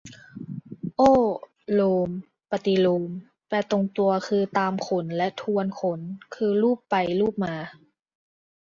[0.97, 1.11] โอ้
[1.73, 2.09] โลม
[2.51, 3.09] ปฏิโลม
[3.47, 5.99] แปลตรงตัวคือตามขนและทวนขน
[6.35, 7.55] คือลูบไปลูบมา